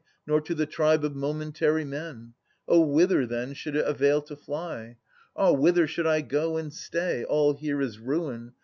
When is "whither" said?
2.81-3.27, 5.51-5.85